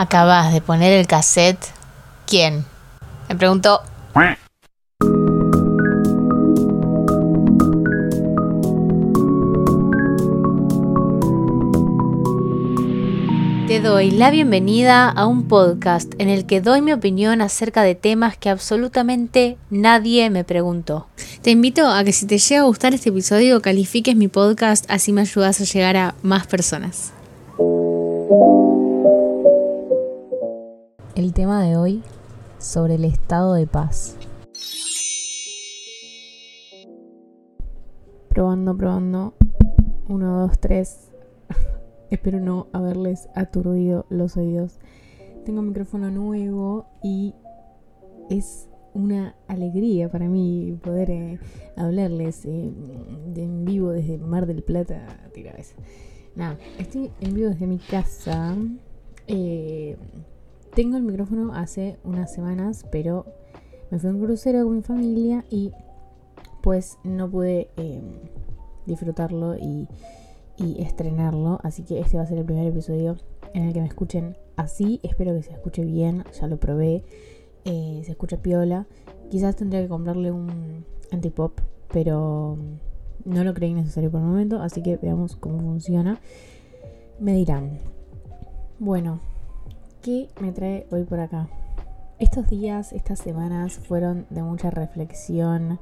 [0.00, 1.62] acabas de poner el cassette,
[2.26, 2.64] ¿quién?
[3.28, 3.82] Me preguntó.
[13.68, 17.94] Te doy la bienvenida a un podcast en el que doy mi opinión acerca de
[17.94, 21.08] temas que absolutamente nadie me preguntó.
[21.42, 25.12] Te invito a que si te llega a gustar este episodio califiques mi podcast, así
[25.12, 27.12] me ayudas a llegar a más personas.
[31.20, 32.02] El tema de hoy
[32.56, 34.16] sobre el estado de paz.
[38.30, 39.34] Probando, probando.
[40.08, 41.10] Uno, dos, tres.
[42.10, 44.78] Espero no haberles aturdido los oídos.
[45.44, 47.34] Tengo un micrófono nuevo y
[48.30, 51.38] es una alegría para mí poder eh,
[51.76, 52.72] hablarles eh,
[53.36, 55.06] en vivo desde Mar del Plata.
[55.34, 55.54] Tira
[56.34, 58.56] Nada, estoy en vivo desde mi casa.
[59.26, 59.98] Eh,
[60.74, 63.26] tengo el micrófono hace unas semanas, pero
[63.90, 65.72] me fui a un crucero con mi familia y
[66.62, 67.70] pues no pude
[68.86, 69.88] disfrutarlo y
[70.78, 71.58] estrenarlo.
[71.62, 73.16] Así que este va a ser el primer episodio
[73.54, 75.00] en el que me escuchen así.
[75.02, 77.04] Espero que se escuche bien, ya lo probé.
[77.64, 78.86] Eh, se escucha piola.
[79.30, 81.60] Quizás tendría que comprarle un antipop,
[81.92, 82.56] pero
[83.24, 84.60] no lo creí necesario por el momento.
[84.60, 86.20] Así que veamos cómo funciona.
[87.18, 87.78] Me dirán,
[88.78, 89.20] bueno,
[90.02, 91.48] ¿qué me trae hoy por acá?
[92.18, 95.78] Estos días, estas semanas fueron de mucha reflexión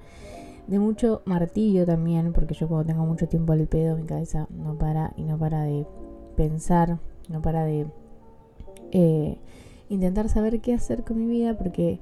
[0.68, 4.76] de mucho martillo también, porque yo cuando tengo mucho tiempo al pedo, mi cabeza no
[4.76, 5.86] para y no para de
[6.36, 7.86] pensar, no para de
[8.92, 9.38] eh,
[9.88, 12.00] intentar saber qué hacer con mi vida, porque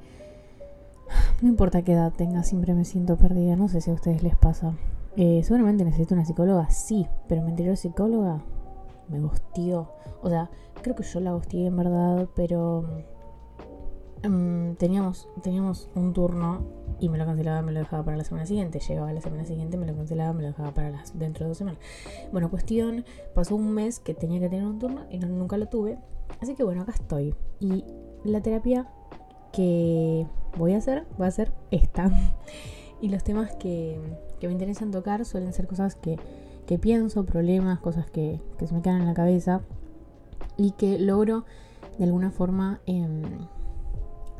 [1.43, 3.55] no importa qué edad tenga, siempre me siento perdida.
[3.55, 4.75] No sé si a ustedes les pasa.
[5.17, 8.43] Eh, seguramente necesito una psicóloga, sí, pero me enteró psicóloga,
[9.09, 9.91] me gustió.
[10.23, 10.51] O sea,
[10.83, 12.85] creo que yo la gustié en verdad, pero
[14.23, 16.65] mm, teníamos, teníamos un turno
[16.99, 18.81] y me lo cancelaba, me lo dejaba para la semana siguiente.
[18.81, 21.59] Llegaba la semana siguiente, me lo cancelaba, me lo dejaba para las, dentro de dos
[21.59, 21.81] semanas.
[22.33, 23.05] Bueno, cuestión,
[23.35, 25.99] pasó un mes que tenía que tener un turno y nunca lo tuve.
[26.41, 27.35] Así que bueno, acá estoy.
[27.61, 27.85] Y
[28.25, 28.89] la terapia
[29.53, 30.27] que
[30.57, 32.11] voy a hacer va a ser esta.
[33.01, 33.99] y los temas que,
[34.41, 36.17] que, me interesan tocar suelen ser cosas que,
[36.67, 39.61] que pienso, problemas, cosas que, que, se me quedan en la cabeza
[40.57, 41.45] y que logro
[41.99, 43.23] de alguna forma em,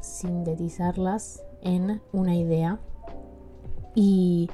[0.01, 2.79] sintetizarlas en una idea.
[3.95, 4.51] Y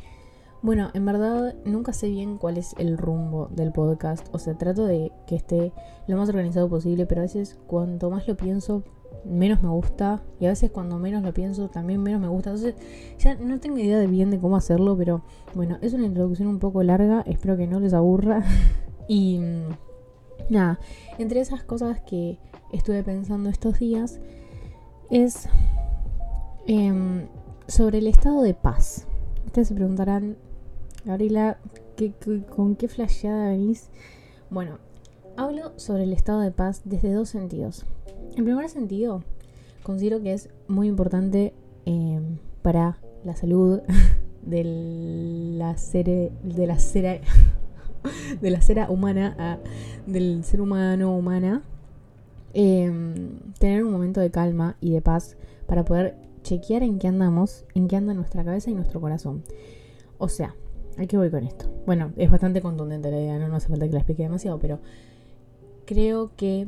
[0.63, 4.29] bueno, en verdad nunca sé bien cuál es el rumbo del podcast.
[4.33, 5.73] O sea, trato de que esté
[6.07, 8.85] lo más organizado posible, pero a veces cuanto más lo pienso,
[9.25, 10.23] menos me gusta.
[10.41, 12.51] Y a veces cuando menos lo pienso, también menos me gusta.
[12.51, 12.75] Entonces,
[13.19, 15.23] ya no tengo idea de bien de cómo hacerlo, pero
[15.55, 17.23] bueno, es una introducción un poco larga.
[17.27, 18.43] Espero que no les aburra.
[19.09, 19.41] y
[20.49, 20.79] nada,
[21.19, 22.39] entre esas cosas que
[22.73, 24.21] estuve pensando estos días
[25.11, 25.49] es
[26.67, 27.27] Em,
[27.67, 29.07] sobre el estado de paz.
[29.47, 30.37] Ustedes se preguntarán,
[31.05, 31.59] Gabriela,
[32.55, 33.89] con qué flasheada venís?
[34.49, 34.79] Bueno,
[35.37, 37.85] hablo sobre el estado de paz desde dos sentidos.
[38.35, 39.23] En primer sentido,
[39.83, 41.53] considero que es muy importante
[41.85, 43.81] em, para la salud
[44.43, 44.65] de
[45.59, 47.21] la cera, de la cera,
[48.41, 49.61] de la cera humana,
[50.07, 51.63] del ser humano humana,
[52.55, 57.67] em, tener un momento de calma y de paz para poder chequear en qué andamos,
[57.75, 59.43] en qué anda nuestra cabeza y nuestro corazón.
[60.17, 60.55] O sea,
[60.97, 61.67] ¿a qué voy con esto?
[61.85, 63.49] Bueno, es bastante contundente la idea, ¿no?
[63.49, 64.81] no hace falta que la explique demasiado, pero
[65.85, 66.67] creo que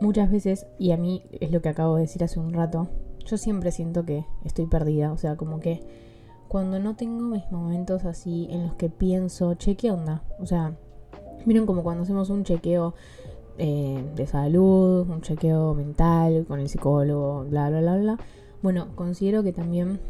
[0.00, 2.88] muchas veces, y a mí es lo que acabo de decir hace un rato,
[3.24, 5.82] yo siempre siento que estoy perdida, o sea, como que
[6.48, 10.22] cuando no tengo mis momentos así en los que pienso, che, ¿qué onda?
[10.38, 10.76] O sea,
[11.44, 12.94] miren como cuando hacemos un chequeo
[13.58, 18.18] eh, de salud, un chequeo mental con el psicólogo, bla, bla, bla, bla.
[18.62, 20.00] Bueno, considero que también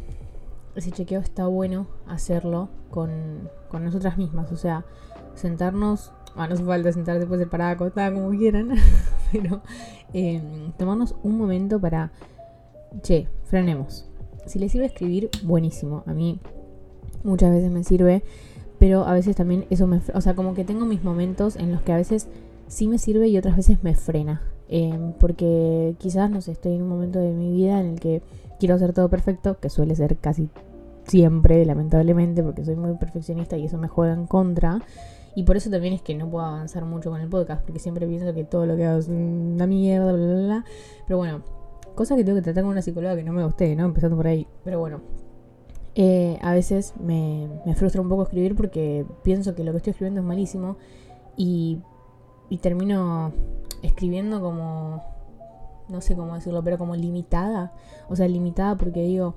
[0.75, 4.53] ese chequeo está bueno hacerlo con, nosotras mismas.
[4.53, 4.84] O sea,
[5.34, 8.71] sentarnos, bueno, no hace falta sentarte después de parada acostada como quieran,
[9.33, 9.62] pero
[10.12, 12.12] em, tomarnos un momento para,
[13.03, 14.09] che, frenemos.
[14.44, 16.04] Si les sirve escribir, buenísimo.
[16.06, 16.38] A mí
[17.24, 18.22] muchas veces me sirve,
[18.78, 20.00] pero a veces también eso me...
[20.15, 22.28] O sea, como que tengo mis momentos en los que a veces
[22.68, 24.42] sí me sirve y otras veces me frena.
[24.68, 28.22] Em, porque quizás, no sé, estoy en un momento de mi vida en el que
[28.60, 30.48] quiero hacer todo perfecto, que suele ser casi
[31.06, 34.83] siempre, lamentablemente, porque soy muy perfeccionista y eso me juega en contra.
[35.36, 38.06] Y por eso también es que no puedo avanzar mucho con el podcast, porque siempre
[38.06, 40.65] pienso que todo lo que hago es una mierda, bla, bla, bla.
[41.06, 41.42] Pero bueno,
[41.94, 43.84] cosa que tengo que tratar con una psicóloga que no me guste, ¿no?
[43.84, 44.47] Empezando por ahí.
[44.65, 45.03] Pero bueno,
[45.94, 49.91] eh, a veces me, me, frustra un poco escribir porque pienso que lo que estoy
[49.91, 50.78] escribiendo es malísimo
[51.36, 51.80] y,
[52.48, 53.33] y termino
[53.83, 55.03] escribiendo como
[55.88, 57.72] no sé cómo decirlo, pero como limitada.
[58.09, 59.34] O sea, limitada porque digo,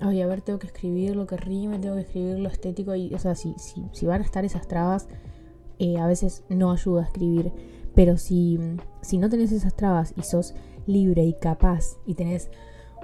[0.00, 2.94] ay, a ver, tengo que escribir lo que rime, tengo que escribir lo estético.
[2.94, 5.08] Y, o sea, si, si, si van a estar esas trabas,
[5.78, 7.52] eh, a veces no ayuda a escribir.
[7.94, 8.58] Pero si,
[9.00, 10.54] si no tenés esas trabas y sos
[10.86, 12.50] libre y capaz y tenés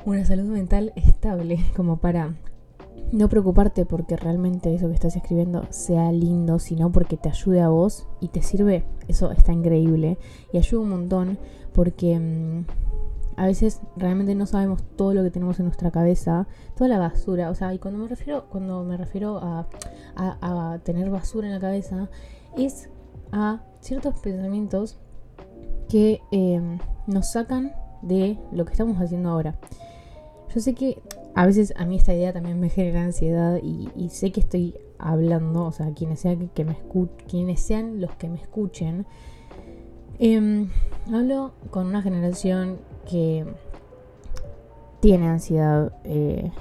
[0.05, 2.35] una salud mental estable como para
[3.11, 7.69] no preocuparte porque realmente eso que estás escribiendo sea lindo, sino porque te ayude a
[7.69, 10.19] vos y te sirve, eso está increíble
[10.53, 11.39] y ayuda un montón
[11.73, 12.65] porque mm,
[13.37, 16.47] a veces realmente no sabemos todo lo que tenemos en nuestra cabeza,
[16.77, 19.67] toda la basura, o sea, y cuando me refiero, cuando me refiero a,
[20.17, 22.09] a, tener basura en la cabeza,
[22.57, 22.89] es
[23.33, 24.99] a ciertos pensamientos
[25.89, 27.73] que em, nos sacan
[28.03, 29.55] de lo que estamos haciendo ahora.
[30.55, 31.03] Yo sé que
[31.35, 35.65] a veces a mí esta idea también me genera ansiedad y, sé que estoy hablando,
[35.65, 36.77] o sea, quienes sean, que me
[37.27, 39.07] quienes sean los que me escuchen,
[40.19, 40.69] em,
[41.13, 42.79] hablo con una generación
[43.11, 43.47] que
[45.01, 46.53] tiene ansiedad, eh,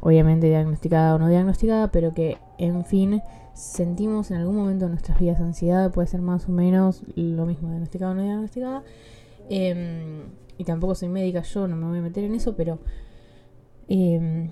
[0.00, 3.22] obviamente diagnosticada o no diagnosticada, pero que, en fin,
[3.54, 7.68] sentimos en algún momento de nuestras vidas ansiedad, puede ser más o menos lo mismo
[7.68, 8.84] diagnosticada o no diagnosticada.
[9.48, 10.24] Em,
[10.58, 12.78] y tampoco soy médica yo, no me voy a meter en eso, pero
[13.88, 14.50] em,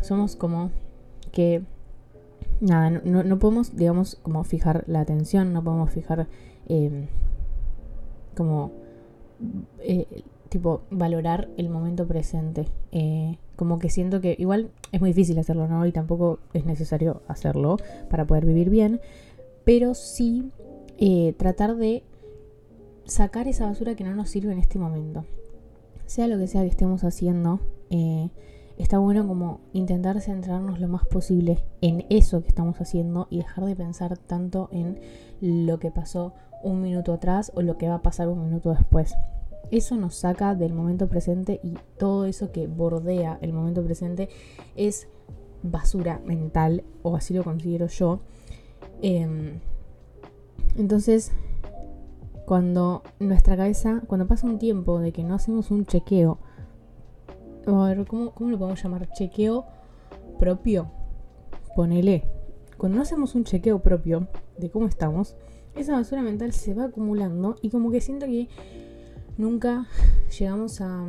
[0.00, 0.70] somos como
[1.32, 1.62] que,
[2.60, 6.28] nada, no, podemos, digamos, como fijar la atención, no podemos fijar
[6.68, 7.06] em,
[8.36, 8.72] como,
[9.80, 12.66] eh, tipo, valorar el momento presente.
[12.92, 15.86] Eh, como que siento que igual es muy difícil hacerlo, ¿no?
[15.86, 17.78] Y tampoco es necesario hacerlo
[18.10, 19.00] para poder vivir bien,
[19.64, 20.50] pero sí
[20.98, 22.02] eh, tratar de
[23.04, 25.24] sacar esa basura que no nos sirve en este momento
[26.06, 27.60] sea lo que sea que estemos haciendo,
[27.90, 28.30] eh,
[28.78, 33.64] está bueno como intentar centrarnos lo más posible en eso que estamos haciendo y dejar
[33.64, 34.98] de pensar tanto en
[35.40, 39.14] lo que pasó un minuto atrás o lo que va a pasar un minuto después.
[39.70, 44.28] Eso nos saca del momento presente y todo eso que bordea el momento presente
[44.76, 45.08] es
[45.62, 48.20] basura mental, o así lo considero yo.
[49.02, 49.60] Em,
[50.76, 51.32] entonces,
[52.46, 56.38] cuando nuestra cabeza, cuando pasa un tiempo de que no hacemos un chequeo,
[57.66, 59.08] a ver, ¿cómo, lo podemos llamar?
[59.12, 59.64] Chequeo
[60.38, 60.90] propio.
[61.74, 62.24] Ponele.
[62.76, 64.28] Cuando no hacemos un chequeo propio
[64.58, 65.36] de cómo estamos,
[65.74, 68.48] esa basura mental se va acumulando y como que siento que
[69.36, 69.86] nunca
[70.38, 71.04] llegamos a,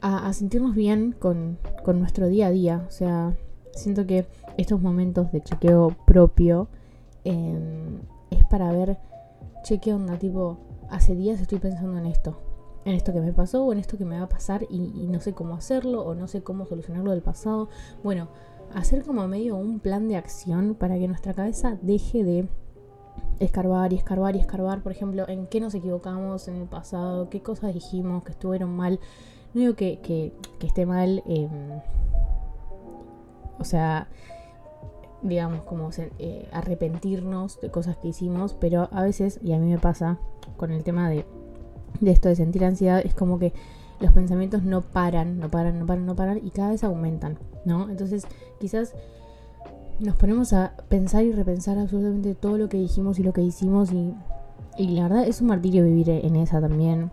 [0.00, 2.84] a, sentirnos bien con, con, nuestro día a día.
[2.88, 3.36] O sea,
[3.72, 4.26] siento que
[4.56, 6.68] estos momentos de chequeo propio
[7.24, 8.00] em,
[8.30, 8.98] es para ver
[9.64, 10.18] che, ¿qué onda?
[10.18, 10.58] Tipo,
[10.90, 12.40] hace días estoy pensando en esto.
[12.84, 14.78] En esto que me pasó o en esto que me va a pasar y,
[15.08, 17.68] no sé cómo hacerlo o no sé cómo solucionarlo del pasado.
[18.04, 18.28] Bueno,
[18.74, 22.48] hacer como medio un plan de acción para que nuestra cabeza deje de
[23.40, 27.42] escarbar y escarbar y escarbar, por ejemplo, en qué nos equivocamos en el pasado, qué
[27.42, 29.00] cosas dijimos que estuvieron mal.
[29.54, 30.32] No digo que, que,
[30.66, 31.80] esté mal, em,
[33.58, 34.08] o sea,
[35.22, 39.78] digamos, como eh, arrepentirnos de cosas que hicimos, pero a veces, y a mí me
[39.78, 40.18] pasa
[40.56, 41.24] con el tema de,
[42.00, 43.52] de esto de sentir ansiedad, es como que
[44.00, 47.88] los pensamientos no paran, no paran, no paran, no paran y cada vez aumentan, ¿no?
[47.88, 48.26] Entonces
[48.60, 48.94] quizás
[49.98, 53.92] nos ponemos a pensar y repensar absolutamente todo lo que dijimos y lo que hicimos
[53.92, 54.14] y,
[54.78, 57.10] la verdad es un martirio vivir en esa también.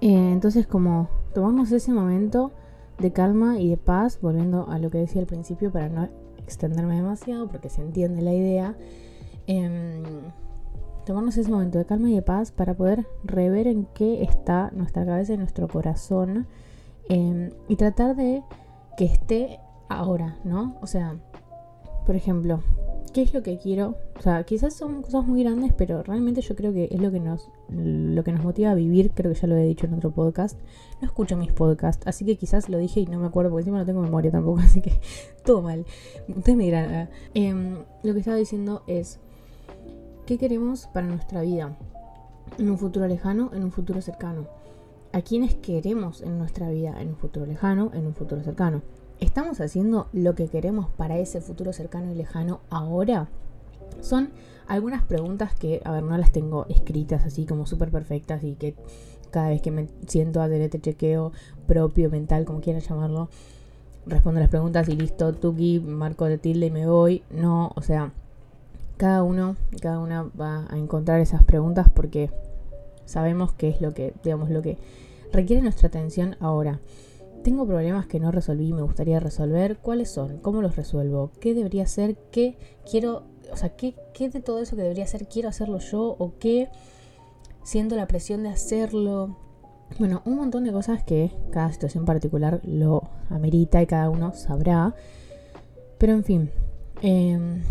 [0.00, 2.52] Eh, entonces como tomamos ese momento
[2.98, 6.96] de calma y de paz, volviendo a lo que decía al principio para no extenderme
[6.96, 8.76] demasiado porque se entiende la idea.
[9.46, 10.02] Em,
[11.04, 15.04] tomarnos ese momento de calma y de paz para poder rever en qué está nuestra
[15.04, 16.46] cabeza y nuestro corazón
[17.08, 18.42] em, y tratar de
[18.96, 20.76] que esté ahora, ¿no?
[20.80, 21.16] O sea,
[22.06, 22.60] por ejemplo,
[23.12, 23.96] ¿qué es lo que quiero?
[24.18, 27.20] O sea, quizás son cosas muy grandes, pero realmente yo creo que es lo que
[27.20, 29.10] nos, lo que nos motiva a vivir.
[29.12, 30.58] Creo que ya lo he dicho en otro podcast.
[31.00, 33.78] No escucho mis podcasts, así que quizás lo dije y no me acuerdo porque encima
[33.78, 35.00] no tengo memoria tampoco, así que
[35.44, 35.84] todo mal.
[36.28, 36.94] Ustedes me dirán.
[36.94, 39.18] Ah, em, lo que estaba diciendo es,
[40.26, 41.76] ¿qué queremos para nuestra vida?
[42.58, 44.46] En un futuro lejano, en un futuro cercano.
[45.12, 47.00] ¿A quiénes queremos en nuestra vida?
[47.00, 48.82] En un futuro lejano, en un futuro cercano.
[49.20, 53.28] ¿Estamos haciendo lo que queremos para ese futuro cercano y lejano ahora?
[54.00, 54.30] Son
[54.66, 58.74] algunas preguntas que, a ver, no las tengo escritas así como súper perfectas y que
[59.30, 61.32] cada vez que me siento a hacer este chequeo
[61.66, 63.28] propio, mental, como quieran llamarlo,
[64.06, 67.22] respondo las preguntas y listo, tuki, marco de tilde y me voy.
[67.30, 68.12] No, o sea,
[68.96, 72.30] cada uno, cada una va a encontrar esas preguntas porque
[73.04, 74.78] sabemos qué es lo que, digamos, lo que
[75.30, 76.80] requiere nuestra atención ahora.
[77.42, 79.78] Tengo problemas que no resolví y me gustaría resolver.
[79.78, 80.38] ¿Cuáles son?
[80.38, 81.30] ¿Cómo los resuelvo?
[81.40, 82.16] ¿Qué debería hacer?
[82.30, 83.22] ¿Qué quiero?
[83.52, 86.16] O sea, ¿qué, ¿qué de todo eso que debería hacer quiero hacerlo yo?
[86.18, 86.68] ¿O qué
[87.62, 89.36] siento la presión de hacerlo?
[89.98, 94.94] Bueno, un montón de cosas que cada situación particular lo amerita y cada uno sabrá.
[95.98, 96.50] Pero en fin,
[97.02, 97.62] em,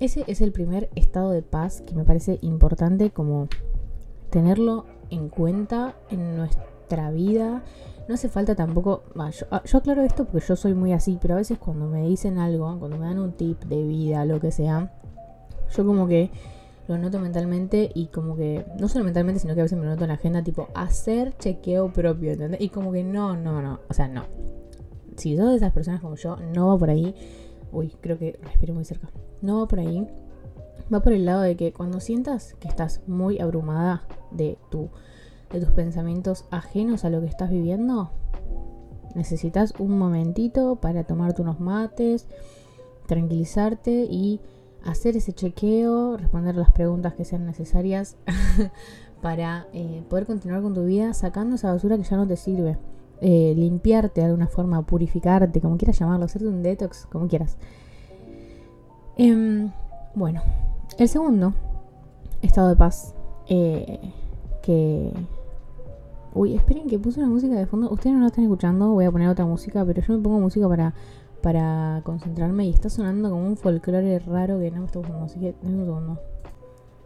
[0.00, 3.48] ese es el primer estado de paz que me parece importante como
[4.30, 7.62] tenerlo en cuenta en nuestra vida.
[8.08, 11.34] No hace falta tampoco, yo, ah, yo, aclaro esto porque yo soy muy así, pero
[11.34, 14.50] a veces cuando me dicen algo, cuando me dan un tip de vida, lo que
[14.50, 14.92] sea,
[15.74, 16.30] yo como que
[16.86, 20.04] lo noto mentalmente y como que, no solo mentalmente, sino que a veces me noto
[20.04, 22.60] en la agenda, tipo, hacer chequeo propio, ¿entendés?
[22.60, 24.24] Y como que no, no, no, o sea, no.
[25.16, 27.14] Si sos de esas personas como yo, no va por ahí.
[27.72, 29.08] Uy, creo que respiro muy cerca.
[29.40, 30.06] No va por ahí.
[30.92, 34.90] Va por el lado de que cuando sientas que estás muy abrumada de, tu,
[35.54, 38.10] de tus pensamientos ajenos a lo que estás viviendo,
[39.14, 42.26] necesitas un momentito para tomarte unos mates,
[43.06, 44.40] tranquilizarte y
[44.84, 48.16] hacer ese chequeo, responder las preguntas que sean necesarias
[49.22, 52.76] para eh, poder continuar con tu vida sacando esa basura que ya no te sirve.
[53.20, 57.56] Eh, limpiarte de alguna forma, purificarte, como quieras llamarlo, hacerte un detox, como quieras.
[59.16, 59.70] Em,
[60.14, 60.42] bueno,
[60.98, 61.54] el segundo
[62.42, 63.14] estado de paz
[63.48, 64.00] eh,
[64.62, 65.12] que...
[66.34, 67.90] Uy, esperen que puse una música de fondo.
[67.90, 70.68] Ustedes no la están escuchando, voy a poner otra música, pero yo me pongo música
[70.68, 70.94] para
[71.44, 75.26] para concentrarme y está sonando como un folclore raro que no me está gustando.
[75.26, 76.18] Así que, un segundo.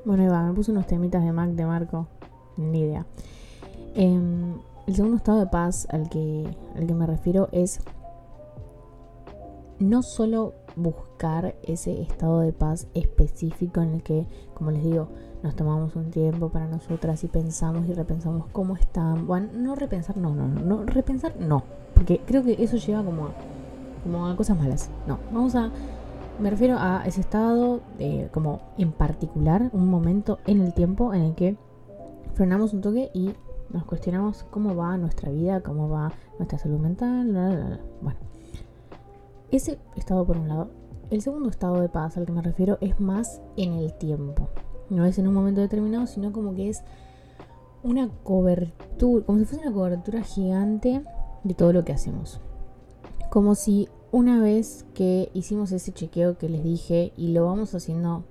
[0.05, 2.07] Bueno, ahí va, me puse unos temitas de Mac de Marco.
[2.57, 3.05] Ni idea.
[3.97, 4.55] Em,
[4.87, 7.81] el segundo estado de paz al que, al que me refiero es
[9.79, 15.09] no solo buscar ese estado de paz específico en el que, como les digo,
[15.43, 19.27] nos tomamos un tiempo para nosotras y pensamos y repensamos cómo están.
[19.27, 21.63] Bueno, no repensar, no, no, no, no repensar, no.
[21.95, 23.31] Porque creo que eso lleva como a
[24.03, 24.91] como a cosas malas.
[25.07, 25.71] No, vamos a...
[26.39, 31.23] Me refiero a ese estado eh, como en particular, un momento en el tiempo en
[31.23, 31.57] el que
[32.35, 33.33] frenamos un toque y
[33.71, 38.19] nos cuestionamos cómo va nuestra vida, cómo va nuestra salud mental, bueno.
[39.51, 40.71] Ese estado por un lado.
[41.11, 44.49] El segundo estado de paz al que me refiero es más en el tiempo.
[44.91, 46.83] No es en un momento determinado, sino como que es
[47.83, 51.03] una cobertura, como si fuese una cobertura gigante
[51.45, 52.41] de todo lo que hacemos.
[53.31, 58.25] Como si una vez que hicimos ese chequeo que les dije y lo vamos haciendo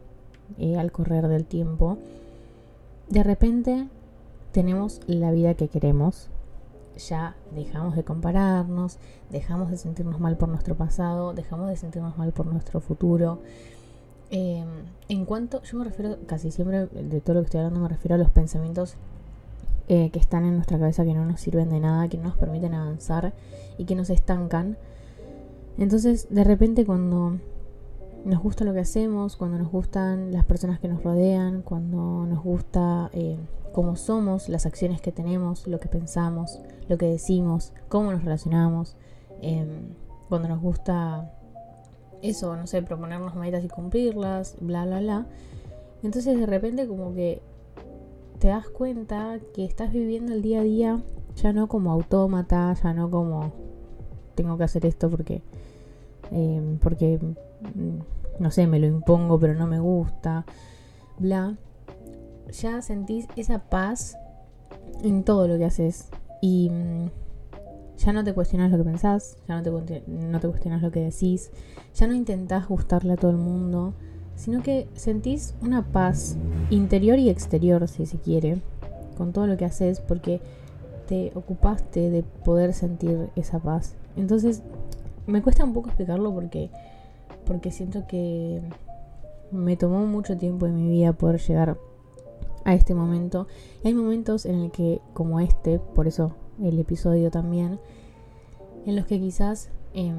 [0.60, 1.98] eh, al correr del tiempo,
[3.10, 3.88] de repente
[4.52, 6.30] tenemos la vida que queremos.
[6.98, 8.98] Ya dejamos de compararnos,
[9.30, 13.40] dejamos de sentirnos mal por nuestro pasado, dejamos de sentirnos mal por nuestro futuro.
[14.30, 14.68] Em,
[15.08, 18.16] en cuanto, yo me refiero casi siempre de todo lo que estoy hablando, me refiero
[18.16, 18.96] a los pensamientos
[19.88, 22.38] eh, que están en nuestra cabeza que no nos sirven de nada, que no nos
[22.38, 23.34] permiten avanzar
[23.78, 24.78] y que nos estancan.
[25.78, 27.40] Entonces, de repente cuando
[28.26, 32.44] nos gusta lo que hacemos, cuando nos gustan las personas que nos rodean, cuando nos
[32.44, 33.38] gusta eh,
[33.78, 38.96] cómo somos, las acciones que tenemos, lo que pensamos, lo que decimos, cómo nos relacionamos,
[39.44, 39.94] em,
[40.30, 41.32] cuando nos gusta
[42.24, 45.28] eso, no sé, proponernos metas y cumplirlas, bla, bla, bla.
[46.02, 47.44] Entonces de repente como que
[48.40, 51.04] te das cuenta que estás viviendo el día a día
[51.36, 53.52] ya no como autómata, ya no como
[54.34, 55.44] tengo que hacer esto porque,
[56.32, 60.46] eh, porque, mm, no sé, me lo impongo pero no me gusta,
[61.20, 61.56] bla.
[62.52, 64.18] Ya sentís esa paz
[65.04, 66.10] en todo lo que haces
[66.42, 67.10] y mm,
[67.98, 71.02] ya no te cuestionas lo que pensás, ya no te, no te cuestionas lo que
[71.02, 71.52] decís,
[71.94, 73.94] ya no intentás gustarle a todo el mundo
[74.38, 76.38] sino que sentís una paz
[76.70, 78.62] interior y exterior, si se quiere,
[79.18, 80.40] con todo lo que haces, porque
[81.08, 83.96] te ocupaste de poder sentir esa paz.
[84.16, 84.62] Entonces,
[85.26, 86.70] me cuesta un poco explicarlo porque,
[87.46, 88.62] porque siento que
[89.52, 91.78] me tomó mucho tiempo en mi vida poder llegar
[92.68, 93.48] a este momento.
[93.84, 97.80] Y hay momentos en el que, como este, por eso el episodio también,
[98.86, 100.16] en los que quizás em,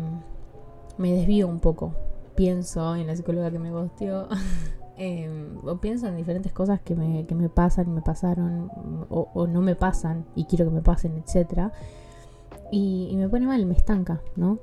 [0.97, 1.93] me desvío un poco
[2.35, 4.29] pienso en la psicóloga que me gosteó,
[4.97, 8.71] em, o pienso en diferentes cosas que me, que me pasan me pasaron,
[9.11, 11.71] o, no me pasan y quiero que me pasen, etc.
[12.73, 14.59] Y, me pone mal, me estanca, ¿no?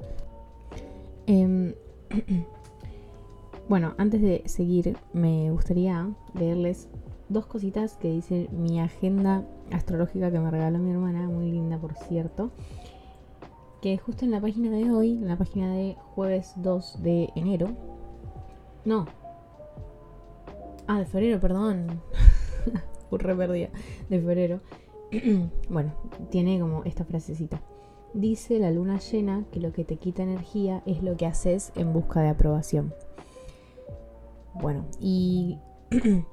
[1.28, 1.76] Em,
[3.70, 6.88] bueno, antes de seguir, me gustaría leerles
[7.30, 11.96] dos cositas que dice mi agenda astrológica que me regaló mi hermana, muy linda por
[11.96, 12.52] cierto
[13.86, 17.68] que justo en la página de hoy, en la página de jueves 2 de enero,
[18.84, 19.06] no,
[20.88, 22.02] ah, de febrero, perdón,
[23.12, 23.70] re perdida,
[24.10, 24.62] de febrero,
[25.70, 25.94] bueno,
[26.32, 27.62] tiene como esta frasecita.
[28.16, 31.94] Dice la luna llena que lo que te quita energía es lo que haces en
[31.94, 32.92] busca de aprobación.
[34.56, 35.60] Bueno, y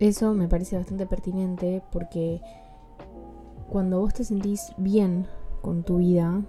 [0.00, 2.40] eso me parece bastante pertinente porque
[3.68, 5.26] cuando vos te sentís bien
[5.60, 6.42] con tu vida,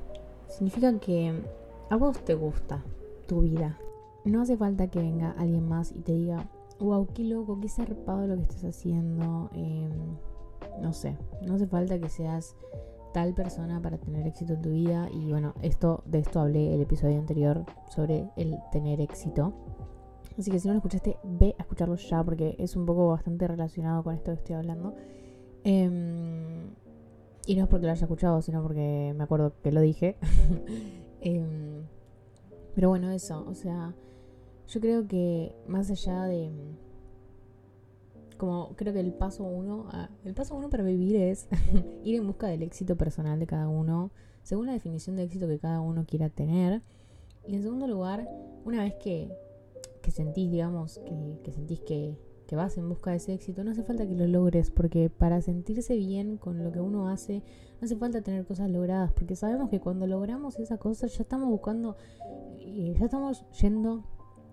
[0.47, 1.43] significa que
[1.89, 2.83] a vos te gusta
[3.27, 3.77] tu vida.
[4.23, 6.47] No hace falta que venga alguien más y te diga,
[6.79, 9.49] wow, qué loco, qué zarpado lo que estás haciendo.
[9.53, 9.91] Em,
[10.81, 12.55] no sé, no hace falta que seas
[13.13, 15.09] tal persona para tener éxito en tu vida.
[15.11, 19.53] Y bueno, esto, de esto hablé el episodio anterior sobre el tener éxito.
[20.37, 23.47] Así que si no lo escuchaste, ve a escucharlo ya porque es un poco bastante
[23.47, 24.95] relacionado con esto que estoy hablando.
[25.63, 26.71] Em,
[27.45, 30.17] y no es porque lo haya escuchado, sino porque me acuerdo que lo dije.
[31.23, 31.83] Em,
[32.73, 33.93] pero bueno, eso, o sea,
[34.67, 36.51] yo creo que más allá de...
[38.37, 41.47] Como creo que el paso uno, ah, el paso uno para vivir es
[42.03, 44.09] ir en busca del éxito personal de cada uno,
[44.41, 46.81] según la definición de éxito que cada uno quiera tener.
[47.45, 48.27] Y en segundo lugar,
[48.65, 49.31] una vez que,
[50.01, 52.17] que sentís, digamos, que, que sentís que,
[52.51, 55.41] que vas en busca de ese éxito, no hace falta que lo logres, porque para
[55.41, 57.43] sentirse bien con lo que uno hace,
[57.79, 61.49] no hace falta tener cosas logradas, porque sabemos que cuando logramos esa cosa ya estamos
[61.49, 61.95] buscando,
[62.59, 64.03] y ya estamos yendo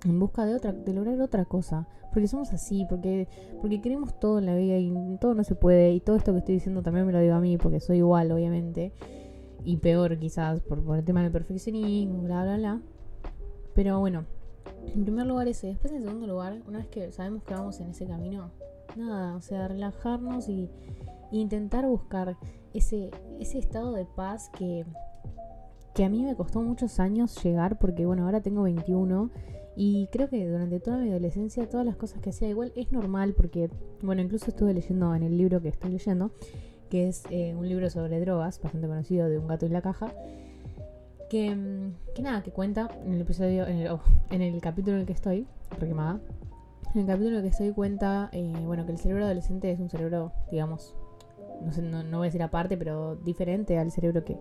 [0.05, 3.26] en busca de otra, de lograr otra cosa, porque somos así, porque,
[3.61, 6.38] porque queremos todo en la vida y todo no se puede, y todo esto que
[6.38, 8.93] estoy diciendo también me lo digo a mí, porque soy igual, obviamente,
[9.64, 12.81] y peor quizás por, por el tema del perfeccionismo, bla, bla, bla.
[13.75, 14.25] Pero bueno,
[14.94, 15.68] en primer lugar ese.
[15.68, 18.50] Después en segundo lugar, una vez que sabemos que vamos en ese camino,
[18.96, 20.70] nada, o sea, relajarnos y,
[21.30, 22.38] intentar buscar
[22.72, 24.87] ese, ese estado de paz que,
[25.94, 29.30] que a mí me costó muchos años llegar porque bueno, ahora tengo 21
[29.76, 33.34] y creo que durante toda mi adolescencia todas las cosas que hacía igual es normal
[33.34, 33.68] porque
[34.00, 36.30] bueno, incluso estuve leyendo en el libro que estoy leyendo,
[36.88, 40.14] que es eh, un libro sobre drogas, bastante conocido de un gato en la caja.
[41.28, 45.00] Que, que nada, que cuenta en el episodio, en el, oh, en el capítulo en
[45.00, 45.47] el que estoy,
[45.78, 46.20] requemada,
[46.94, 49.78] en el capítulo en el que estoy cuenta, eh, bueno, que el cerebro adolescente es
[49.78, 50.97] un cerebro, digamos,
[51.60, 54.38] no, sé, no, voy a decir aparte, pero diferente al cerebro que,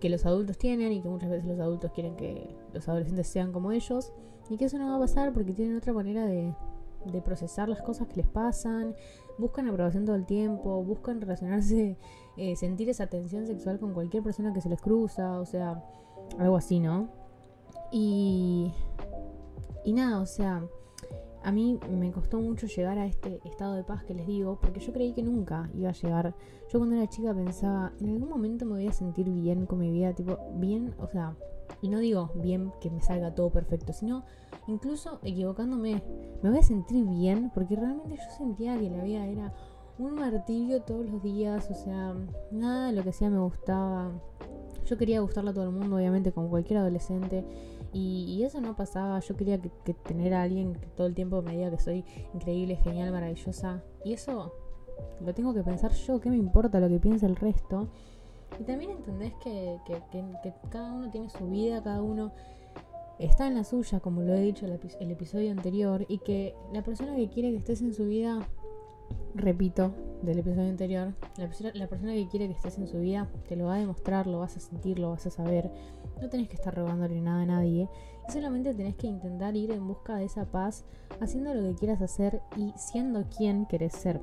[0.00, 3.52] que los adultos tienen y que muchas veces los adultos quieren que los adolescentes sean
[3.52, 4.12] como ellos.
[4.48, 6.52] Y que eso no va a pasar porque tienen otra manera de,
[7.06, 8.94] de procesar las cosas que les pasan,
[9.38, 11.96] buscan aprobación todo el tiempo, buscan relacionarse,
[12.36, 15.82] eh, sentir esa tensión sexual con cualquier persona que se les cruza, o sea,
[16.38, 17.08] algo así, ¿no?
[17.90, 18.72] Y,
[19.84, 20.64] y nada, o sea,
[21.44, 24.80] a mí me costó mucho llegar a este estado de paz que les digo, porque
[24.80, 26.34] yo creí que nunca iba a llegar.
[26.70, 29.90] Yo cuando era chica pensaba, en algún momento me voy a sentir bien con mi
[29.90, 31.36] vida, tipo, bien, o sea,
[31.80, 34.24] y no digo bien que me salga todo perfecto, sino
[34.68, 36.02] incluso equivocándome,
[36.42, 39.52] me voy a sentir bien, porque realmente yo sentía que la vida era
[39.98, 42.14] un martirio todos los días, o sea,
[42.50, 44.12] nada de lo que hacía me gustaba.
[44.86, 47.44] Yo quería gustarle a todo el mundo, obviamente, como cualquier adolescente.
[47.92, 49.20] Y, eso no pasaba.
[49.20, 52.76] Yo quería que, tener a alguien que todo el tiempo me diga que soy increíble,
[52.76, 53.82] genial, maravillosa.
[54.04, 54.54] Y eso
[55.24, 56.20] lo tengo que pensar yo.
[56.20, 57.88] ¿Qué me importa lo que piensa el resto?
[58.60, 59.78] Y también entendés que,
[60.70, 62.32] cada uno tiene su vida, cada uno
[63.18, 66.04] está en la suya, como lo he dicho el episodio anterior.
[66.08, 68.48] Y que la persona que quiere que estés en su vida
[69.34, 73.66] repito, del episodio anterior, la persona, que quiere que estés en su vida te lo
[73.66, 75.70] va a demostrar, lo vas a sentir, lo vas a saber.
[76.20, 77.88] No tenés que estar rogándole nada a nadie.
[78.28, 80.84] Y solamente tenés que intentar ir en busca de esa paz,
[81.20, 84.20] haciendo lo que quieras hacer y siendo quien querés ser.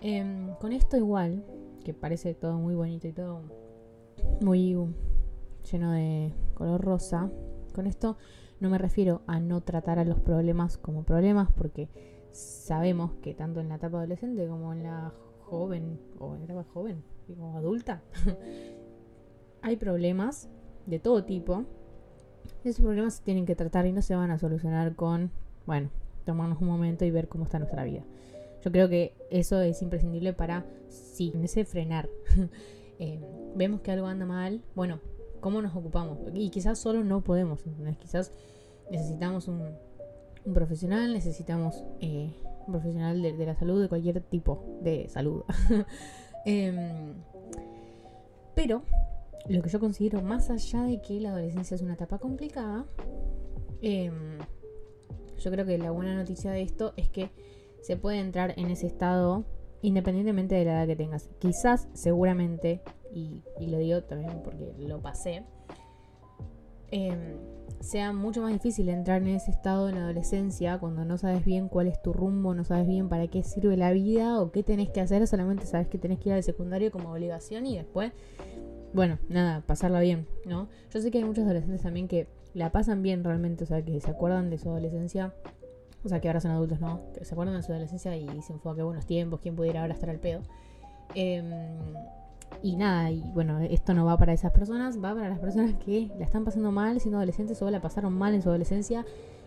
[0.00, 1.44] Em, con esto igual,
[1.84, 3.42] que parece todo muy bonito y todo
[4.40, 4.76] muy
[5.70, 7.30] lleno de color rosa,
[7.72, 8.16] con esto
[8.60, 11.88] no me refiero a no tratar a los problemas como problemas, porque
[12.32, 15.12] sabemos que tanto en la etapa adolescente como en la
[15.44, 18.02] joven, o en la etapa joven, como adulta,
[19.62, 20.48] hay problemas
[20.86, 21.64] de todo tipo.
[22.64, 25.30] esos problemas se tienen que tratar y no se van a solucionar con,
[25.66, 25.90] bueno,
[26.24, 28.02] tomarnos un momento y ver cómo está nuestra vida.
[28.62, 32.08] Yo creo que eso es imprescindible para, sí, en ese frenar.
[32.98, 33.20] Eh,
[33.56, 35.00] vemos que algo anda mal, bueno,
[35.40, 36.18] ¿cómo nos ocupamos?
[36.34, 37.64] Y quizás solo no podemos,
[37.98, 38.30] Quizás
[38.92, 39.74] necesitamos un,
[40.44, 42.32] un profesional, necesitamos eh,
[42.66, 45.42] un profesional de, la salud, de cualquier tipo de salud.
[46.44, 47.14] Em,
[48.56, 48.82] pero
[49.48, 52.84] lo que yo considero más allá de que la adolescencia es una etapa complicada,
[53.80, 54.38] em,
[55.38, 57.30] yo creo que la buena noticia de esto es que
[57.80, 59.44] se puede entrar en ese estado
[59.82, 61.28] independientemente de la edad que tengas.
[61.38, 65.44] Quizás, seguramente, y, lo digo también porque lo pasé,
[66.90, 67.36] eh,
[67.80, 71.68] sea mucho más difícil entrar en ese estado en la adolescencia cuando no sabes bien
[71.68, 74.90] cuál es tu rumbo, no sabes bien para qué sirve la vida o qué tenés
[74.90, 78.12] que hacer, solamente sabes que tenés que ir al secundario como obligación y después,
[78.92, 80.68] bueno, nada, pasarla bien, ¿no?
[80.92, 84.00] Yo sé que hay muchos adolescentes también que la pasan bien realmente, o sea, que
[84.00, 85.34] se acuerdan de su adolescencia,
[86.04, 87.00] o sea, que ahora son adultos, ¿no?
[87.14, 89.94] Que se acuerdan de su adolescencia y dicen, fue qué buenos tiempos, quién pudiera ahora
[89.94, 90.42] estar al pedo.
[91.14, 91.50] Em,
[92.62, 96.10] Y nada, y bueno, esto no va para esas personas, va para las personas que
[96.18, 99.04] la están pasando mal siendo adolescentes o la pasaron mal en su adolescencia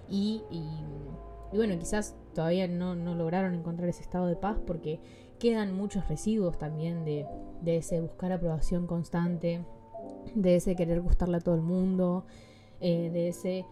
[0.10, 0.42] y,
[1.54, 5.00] bueno, quizás todavía no, lograron encontrar ese estado de paz porque
[5.40, 7.26] quedan muchos residuos también de,
[7.66, 9.64] ese buscar aprobación constante,
[10.36, 12.26] de ese querer gustarle a todo el mundo,
[12.80, 13.66] eh, de ese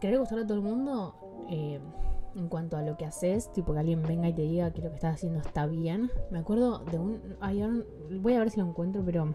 [0.00, 1.14] querer gustarle a todo el mundo.
[1.50, 1.80] Eh,
[2.36, 4.88] en cuanto a lo que haces, tipo que alguien venga y te diga que lo
[4.90, 6.10] que estás haciendo está bien.
[6.30, 7.20] Me acuerdo de un...
[8.22, 9.34] voy a ver si lo encuentro, pero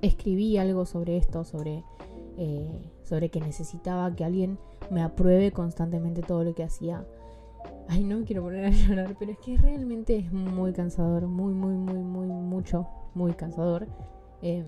[0.00, 1.84] escribí algo sobre esto, sobre,
[2.36, 4.58] eh, sobre que necesitaba que alguien
[4.90, 7.06] me apruebe constantemente todo lo que hacía.
[7.88, 11.52] Ay, no me quiero poner a llorar, pero es que realmente es muy cansador, muy,
[11.54, 13.86] muy, muy, muy, mucho, muy cansador.
[14.40, 14.66] Em,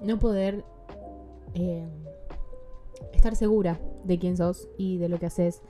[0.00, 0.64] no poder
[1.54, 1.90] em,
[3.12, 5.62] estar segura de quién sos y de lo que haces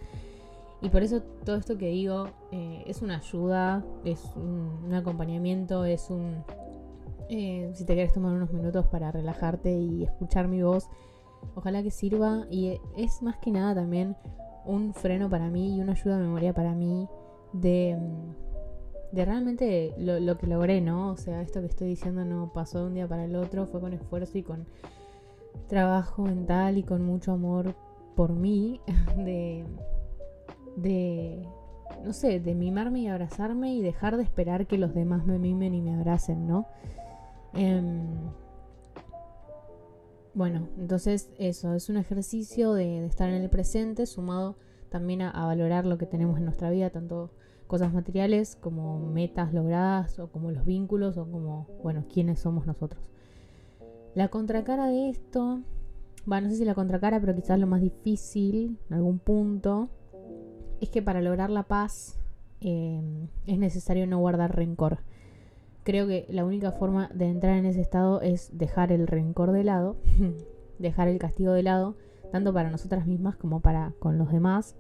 [0.83, 6.09] y por eso todo esto que digo eh, es una ayuda, es un, acompañamiento, es
[6.11, 6.43] un...
[7.29, 10.89] Eh, si te quieres tomar unos minutos para relajarte y escuchar mi voz,
[11.55, 12.47] ojalá que sirva.
[12.51, 14.17] Y es más que nada también
[14.65, 17.09] un freno para mí y una ayuda de memoria para mí
[17.53, 17.99] de,
[19.13, 21.11] de realmente lo, lo, que logré, ¿no?
[21.11, 23.81] O sea, esto que estoy diciendo no pasó de un día para el otro, fue
[23.81, 24.67] con esfuerzo y con
[25.69, 27.75] trabajo mental y con mucho amor
[28.17, 28.81] por mí,
[29.17, 29.65] de
[30.77, 31.47] de,
[32.05, 35.75] no sé, de mimarme y abrazarme y dejar de esperar que los demás me mimen
[35.75, 36.67] y me abracen, ¿no?
[37.53, 38.31] Em,
[40.35, 44.57] bueno, entonces eso, es un ejercicio de, estar en el presente, sumado
[44.89, 47.31] también a, valorar lo que tenemos en nuestra vida, tanto
[47.67, 53.03] cosas materiales como metas logradas o como los vínculos o como, bueno, quiénes somos nosotros.
[54.15, 55.61] La contracara de esto,
[56.27, 59.89] bueno, no sé si la contracara, pero quizás lo más difícil en algún punto,
[60.81, 62.17] es que para lograr la paz
[62.61, 64.99] em, es necesario no guardar rencor.
[65.83, 69.65] Creo que la única forma de entrar en ese estado es dejar el rencor de
[69.65, 69.97] lado,
[70.79, 71.97] dejar el castigo de lado,
[72.33, 74.75] tanto para nosotras mismas como para con los demás.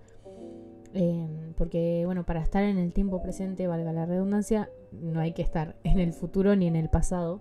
[0.93, 5.43] Em, porque, bueno, para estar en el tiempo presente, valga la redundancia, no hay que
[5.43, 7.41] estar en el futuro ni en el pasado.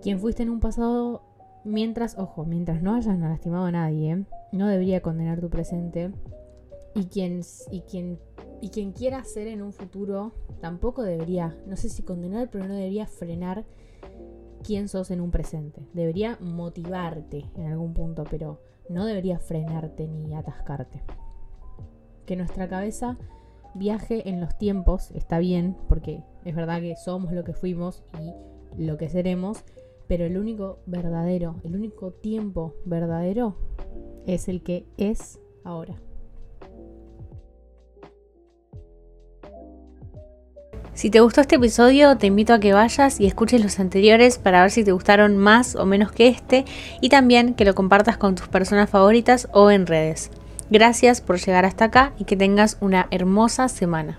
[0.00, 1.22] Quien fuiste en un pasado,
[1.64, 6.12] mientras, ojo, mientras no hayas lastimado a nadie, no debería condenar tu presente
[6.98, 8.18] y quien, y quien,
[8.60, 12.74] y quien quiera hacer en un futuro tampoco debería, no sé si condenar, pero no
[12.74, 13.64] debería frenar
[14.64, 15.86] quién sos en un presente.
[15.94, 21.04] Debería motivarte en algún punto, pero no debería frenarte ni atascarte.
[22.26, 23.16] Que nuestra cabeza
[23.74, 28.02] viaje en los tiempos está bien, porque es verdad que somos lo que fuimos
[28.76, 29.64] y lo que seremos,
[30.08, 33.54] pero el único verdadero, el único tiempo verdadero
[34.26, 35.94] es el que es ahora.
[40.98, 44.62] Si te gustó este episodio, te invito a que vayas y escuches los anteriores para
[44.62, 46.64] ver si te gustaron más o menos que este
[47.00, 50.32] y también que lo compartas con tus personas favoritas o en redes.
[50.70, 54.18] Gracias por llegar hasta acá y que tengas una hermosa semana.